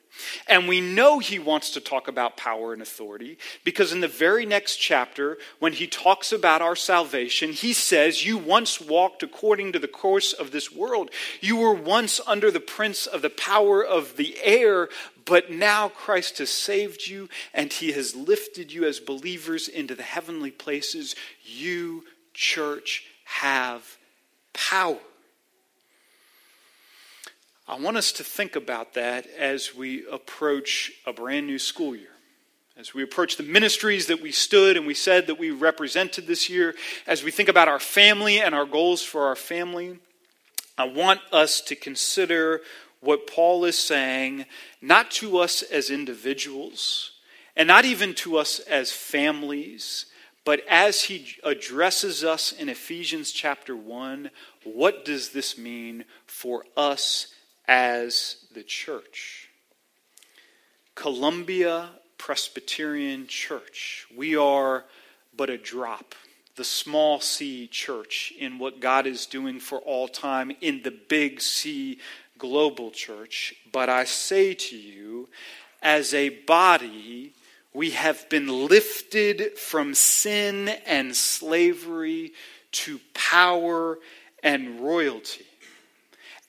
And 0.47 0.69
we 0.69 0.81
know 0.81 1.19
he 1.19 1.39
wants 1.39 1.71
to 1.71 1.81
talk 1.81 2.09
about 2.09 2.37
power 2.37 2.73
and 2.73 2.83
authority 2.83 3.39
because 3.65 3.93
in 3.93 4.01
the 4.01 4.09
very 4.09 4.47
next 4.47 4.77
chapter, 4.77 5.39
when 5.59 5.73
he 5.73 5.87
talks 5.87 6.33
about 6.33 6.63
our 6.63 6.77
salvation, 6.77 7.53
he 7.53 7.73
says, 7.73 8.25
You 8.25 8.39
once 8.39 8.81
walked 8.81 9.23
according 9.23 9.73
to 9.73 9.79
the 9.79 9.89
course 9.89 10.33
of 10.33 10.51
this 10.51 10.73
world. 10.73 11.11
You 11.41 11.57
were 11.57 11.75
once 11.75 12.21
under 12.27 12.51
the 12.51 12.61
prince 12.61 13.07
of 13.07 13.23
the 13.23 13.31
power 13.31 13.85
of 13.85 14.17
the 14.17 14.37
air, 14.43 14.89
but 15.25 15.51
now 15.51 15.89
Christ 15.89 16.39
has 16.39 16.51
saved 16.51 17.07
you 17.07 17.29
and 17.55 17.73
he 17.73 17.93
has 17.93 18.17
lifted 18.17 18.73
you 18.73 18.85
as 18.85 19.01
believers 19.01 19.69
into 19.69 19.95
the 19.95 20.03
heavenly 20.03 20.51
places. 20.51 21.15
You, 21.45 22.05
church, 22.35 23.07
have 23.25 23.99
power. 24.53 24.99
I 27.71 27.79
want 27.79 27.97
us 27.97 28.11
to 28.13 28.25
think 28.25 28.57
about 28.57 28.95
that 28.95 29.29
as 29.39 29.77
we 29.77 30.05
approach 30.11 30.91
a 31.07 31.13
brand 31.13 31.47
new 31.47 31.61
school 31.61 31.95
year. 31.95 32.11
As 32.77 32.95
we 32.95 33.05
approach 33.05 33.37
the 33.37 33.45
ministries 33.45 34.07
that 34.07 34.21
we 34.21 34.33
stood 34.33 34.77
and 34.77 34.89
we 34.89 34.95
said 34.95 35.29
that 35.29 35.39
we 35.39 35.53
represented 35.53 36.27
this 36.27 36.51
year, 36.51 36.75
as 37.07 37.23
we 37.23 37.31
think 37.31 37.49
about 37.49 37.69
our 37.69 37.79
family 37.79 38.41
and 38.41 38.57
our 38.57 38.65
goals 38.65 39.05
for 39.05 39.27
our 39.27 39.37
family, 39.37 40.01
I 40.77 40.89
want 40.89 41.21
us 41.31 41.61
to 41.61 41.77
consider 41.77 42.61
what 42.99 43.29
Paul 43.29 43.65
is 43.65 43.79
saying, 43.79 44.47
not 44.83 45.13
to 45.13 45.39
us 45.39 45.63
as 45.63 45.91
individuals, 45.91 47.13
and 47.55 47.69
not 47.69 47.85
even 47.85 48.17
to 48.17 48.37
us 48.37 48.59
as 48.59 48.91
families, 48.91 50.07
but 50.45 50.61
as 50.69 51.05
he 51.05 51.37
addresses 51.45 52.25
us 52.25 52.51
in 52.51 52.69
Ephesians 52.69 53.31
chapter 53.31 53.77
1, 53.77 54.33
what 54.65 55.05
does 55.05 55.29
this 55.29 55.57
mean 55.57 56.05
for 56.27 56.65
us 56.77 57.29
as 57.71 58.47
the 58.53 58.65
church. 58.65 59.49
Columbia 60.97 61.91
Presbyterian 62.19 63.29
Church, 63.29 64.09
we 64.15 64.35
are 64.35 64.85
but 65.37 65.51
a 65.51 65.57
drop, 65.57 66.17
the 66.57 66.65
small 66.65 67.21
c 67.21 67.69
church 67.69 68.35
in 68.37 68.59
what 68.59 68.81
God 68.81 69.07
is 69.07 69.25
doing 69.25 69.61
for 69.61 69.79
all 69.79 70.09
time 70.09 70.51
in 70.61 70.83
the 70.83 70.91
big 70.91 71.41
C 71.41 72.01
global 72.39 72.91
church. 72.91 73.55
But 73.71 73.89
I 73.89 74.03
say 74.03 74.53
to 74.53 74.77
you, 74.77 75.29
as 75.81 76.13
a 76.13 76.31
body, 76.31 77.35
we 77.73 77.91
have 77.93 78.29
been 78.29 78.67
lifted 78.67 79.57
from 79.57 79.95
sin 79.95 80.71
and 80.87 81.15
slavery 81.15 82.33
to 82.73 82.99
power 83.15 84.01
and 84.43 84.81
royalty 84.81 85.47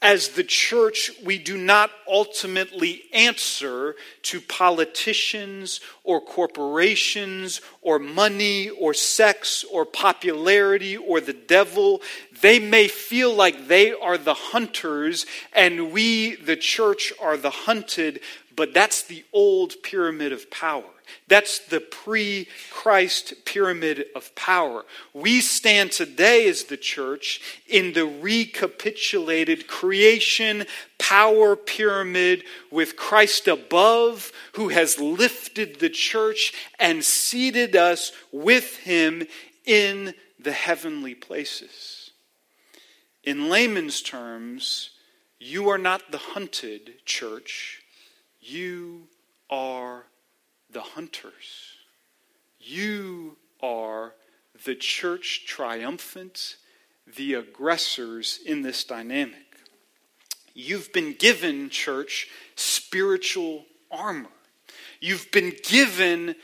as 0.01 0.29
the 0.29 0.43
church, 0.43 1.12
we 1.24 1.38
do 1.38 1.58
not 1.58 1.91
ultimately 2.08 3.04
answer 3.13 3.95
to 4.23 4.41
politicians 4.41 5.80
or 6.04 6.19
corporations 6.19 7.62
or 7.82 8.00
money 8.00 8.70
or 8.70 8.94
sex 8.94 9.63
or 9.72 9.86
popularity 9.86 10.96
or 10.96 11.20
the 11.20 11.34
devil. 11.34 12.02
They 12.41 12.60
may 12.60 12.88
feel 12.88 13.34
like 13.34 13.67
they 13.67 13.94
are 13.94 14.17
the 14.17 14.34
hunters 14.34 15.26
and 15.54 15.91
we, 15.91 16.36
the 16.36 16.56
church, 16.56 17.12
are 17.20 17.38
the 17.38 17.50
hunted, 17.50 18.22
but 18.56 18.74
that's 18.74 19.04
the 19.04 19.24
old 19.34 19.82
pyramid 19.84 20.32
of 20.32 20.52
power. 20.52 20.84
That's 21.28 21.60
the 21.60 21.80
pre 21.80 22.48
Christ 22.72 23.46
pyramid 23.46 24.06
of 24.15 24.34
power. 24.36 24.86
We 25.13 25.41
stand 25.41 25.91
today 25.91 26.48
as 26.50 26.65
the 26.65 26.78
church 26.78 27.41
in 27.67 27.94
the 27.94 28.06
recapitulated 28.06 29.67
creation 29.67 30.65
power 30.98 31.56
pyramid 31.56 32.44
with 32.70 32.96
Christ 32.96 33.48
above, 33.48 34.32
who 34.54 34.70
has 34.70 35.00
lifted 35.00 35.80
the 35.80 35.89
church 35.89 36.54
and 36.80 37.04
seated 37.04 37.70
us 37.75 38.12
with 38.31 38.77
him 38.77 39.27
in 39.65 40.13
the 40.39 40.51
heavenly 40.51 41.15
places. 41.15 42.12
In 43.23 43.49
layman's 43.49 44.01
terms, 44.01 44.91
you 45.39 45.69
are 45.69 45.77
not 45.77 46.12
the 46.12 46.17
hunted 46.17 47.05
church, 47.05 47.81
you 48.39 49.07
are 49.49 50.05
the 50.71 50.81
hunters. 50.81 51.75
You 52.60 53.38
are 53.62 54.13
the 54.65 54.75
church 54.75 55.45
triumphant, 55.47 56.57
the 57.15 57.34
aggressors 57.34 58.39
in 58.45 58.62
this 58.62 58.84
dynamic. 58.84 59.36
You've 60.53 60.91
been 60.93 61.13
given, 61.13 61.69
church, 61.69 62.27
spiritual 62.55 63.65
armor. 63.89 64.29
You've 64.99 65.31
been 65.31 65.53
given 65.63 66.36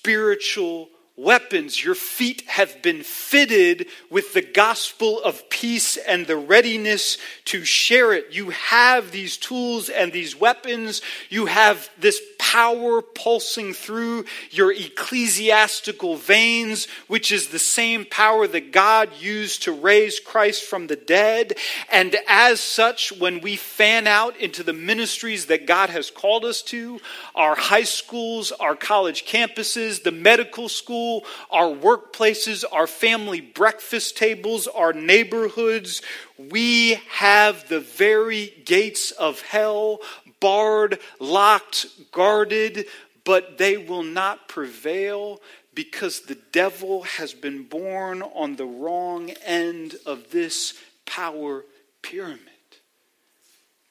spiritual 0.00 0.88
weapons. 1.20 1.82
Your 1.84 1.94
feet 1.94 2.42
have 2.46 2.80
been 2.82 3.02
fitted 3.02 3.86
with 4.08 4.32
the 4.32 4.42
gospel 4.42 5.22
of 5.22 5.48
peace 5.50 5.96
and 5.96 6.26
the 6.26 6.36
readiness 6.36 7.18
to 7.46 7.64
share 7.64 8.12
it. 8.12 8.28
You 8.32 8.50
have 8.50 9.10
these 9.10 9.36
tools 9.36 9.88
and 9.88 10.12
these 10.12 10.38
weapons. 10.38 11.02
You 11.28 11.46
have 11.46 11.90
this 11.98 12.20
power 12.38 13.02
pulsing 13.02 13.74
through 13.74 14.24
your 14.50 14.72
ecclesiastical 14.72 16.16
veins, 16.16 16.88
which 17.06 17.30
is 17.30 17.48
the 17.48 17.58
same 17.58 18.04
power 18.04 18.46
that 18.46 18.72
God 18.72 19.10
used 19.18 19.64
to 19.64 19.72
raise 19.72 20.20
Christ 20.20 20.64
from 20.64 20.86
the 20.86 20.96
dead. 20.96 21.58
And 21.92 22.16
as 22.28 22.60
such, 22.60 23.12
when 23.12 23.40
we 23.40 23.56
fan 23.56 24.06
out 24.06 24.36
into 24.38 24.62
the 24.62 24.72
ministries 24.72 25.46
that 25.46 25.66
God 25.66 25.90
has 25.90 26.10
called 26.10 26.44
us 26.44 26.62
to, 26.62 27.00
our 27.34 27.54
high 27.54 27.84
schools, 27.84 28.52
our 28.52 28.74
college 28.74 29.26
campuses, 29.26 30.02
the 30.02 30.12
medical 30.12 30.68
school, 30.68 31.09
school, 31.10 31.24
our 31.50 31.74
workplaces, 31.74 32.64
our 32.70 32.86
family 32.86 33.40
breakfast 33.40 34.16
tables, 34.16 34.66
our 34.66 34.92
neighborhoods. 34.92 36.02
We 36.38 37.00
have 37.10 37.68
the 37.68 37.80
very 37.80 38.54
gates 38.64 39.10
of 39.12 39.40
hell 39.40 40.00
barred, 40.40 40.98
locked, 41.18 41.86
guarded, 42.12 42.86
but 43.24 43.58
they 43.58 43.76
will 43.76 44.02
not 44.02 44.48
prevail 44.48 45.40
because 45.74 46.20
the 46.20 46.38
devil 46.52 47.02
has 47.02 47.34
been 47.34 47.64
born 47.64 48.22
on 48.22 48.56
the 48.56 48.66
wrong 48.66 49.30
end 49.44 49.96
of 50.06 50.30
this 50.30 50.74
power 51.06 51.64
pyramid. 52.02 52.40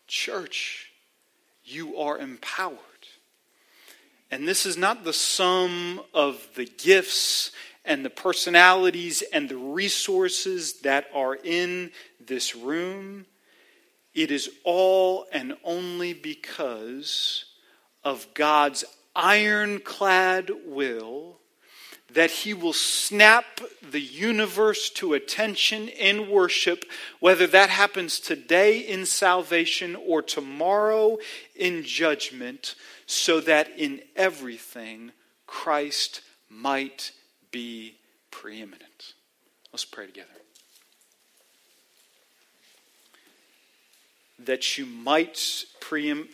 Church, 0.07 0.91
you 1.63 1.97
are 1.97 2.17
empowered. 2.17 2.88
And 4.31 4.47
this 4.47 4.65
is 4.65 4.77
not 4.77 5.03
the 5.03 5.13
sum 5.13 6.01
of 6.13 6.47
the 6.55 6.65
gifts 6.65 7.51
and 7.83 8.05
the 8.05 8.09
personalities 8.09 9.23
and 9.33 9.49
the 9.49 9.57
resources 9.57 10.81
that 10.81 11.07
are 11.13 11.35
in 11.35 11.91
this 12.23 12.55
room. 12.55 13.25
It 14.13 14.31
is 14.31 14.49
all 14.63 15.25
and 15.31 15.55
only 15.63 16.13
because 16.13 17.45
of 18.03 18.27
God's 18.33 18.85
ironclad 19.15 20.51
will 20.65 21.39
that 22.13 22.31
he 22.31 22.53
will 22.53 22.73
snap 22.73 23.45
the 23.91 24.01
universe 24.01 24.89
to 24.89 25.13
attention 25.13 25.87
in 25.87 26.29
worship, 26.29 26.85
whether 27.19 27.45
that 27.47 27.69
happens 27.69 28.19
today 28.19 28.79
in 28.79 29.05
salvation 29.05 29.95
or 29.95 30.21
tomorrow 30.21 31.17
in 31.55 31.83
judgment, 31.83 32.75
so 33.09 33.39
that 33.39 33.67
in 33.75 33.99
everything 34.15 35.11
Christ 35.47 36.21
might 36.47 37.11
be 37.49 37.95
preeminent. 38.29 39.15
Let's 39.73 39.83
pray 39.83 40.05
together. 40.05 40.27
That 44.37 44.77
you 44.77 44.85
might 44.85 45.65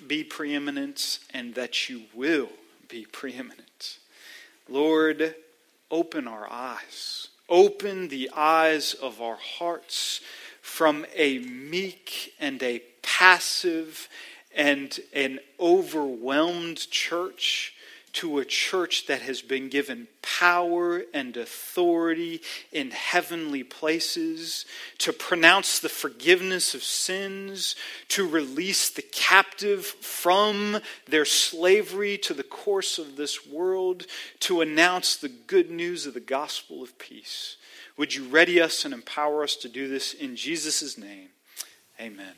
be 0.06 0.26
preeminent 0.26 1.20
and 1.34 1.56
that 1.56 1.88
you 1.88 2.04
will 2.14 2.50
be 2.90 3.06
preeminent. 3.06 4.00
Lord, 4.68 5.34
open 5.90 6.28
our 6.28 6.52
eyes. 6.52 7.30
Open 7.48 8.10
the 8.10 8.30
eyes 8.36 8.94
of 8.96 9.22
our 9.22 9.38
hearts 9.38 10.20
from 10.62 11.06
a 11.16 11.40
meek 11.40 12.34
and 12.38 12.62
a 12.62 12.82
passive 13.02 14.10
and 14.56 15.00
an 15.14 15.40
overwhelmed 15.60 16.90
church 16.90 17.74
to 18.16 18.40
a 18.40 18.46
church 18.46 19.08
that 19.08 19.22
has 19.22 19.42
been 19.42 19.68
given 19.68 20.08
power 20.22 21.04
and 21.14 21.36
authority 21.36 22.42
in 22.72 22.90
heavenly 22.92 23.62
places, 23.62 24.66
to 24.98 25.12
pronounce 25.12 25.80
the 25.80 25.90
forgiveness 25.90 26.74
of 26.74 26.82
sins, 26.82 27.76
to 28.08 28.26
release 28.26 28.90
the 28.90 29.02
captive 29.02 29.86
from 29.86 30.78
their 31.10 31.26
slavery 31.26 32.18
to 32.18 32.34
the 32.34 32.42
course 32.42 32.98
of 32.98 33.18
this 33.18 33.46
world, 33.46 34.06
to 34.40 34.62
announce 34.62 35.18
the 35.18 35.28
good 35.28 35.70
news 35.70 36.06
of 36.06 36.14
the 36.14 36.22
gospel 36.22 36.82
of 36.82 36.98
peace. 36.98 37.58
Would 37.98 38.16
you 38.16 38.24
ready 38.30 38.62
us 38.62 38.86
and 38.86 38.94
empower 38.94 39.44
us 39.44 39.58
to 39.58 39.68
do 39.68 39.90
this 39.90 40.14
in 40.14 40.38
Jesus' 40.38 40.98
name? 40.98 41.30
Amen. 42.00 42.36